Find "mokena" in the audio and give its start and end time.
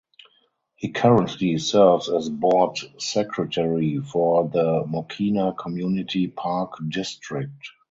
4.87-5.55